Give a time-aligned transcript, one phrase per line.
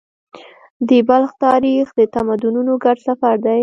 [0.87, 3.59] د بلخ تاریخ د تمدنونو ګډ سفر دی.